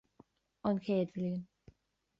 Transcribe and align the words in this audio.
An 0.69 0.81
Chéad 0.85 1.13
Bhliain 1.13 1.41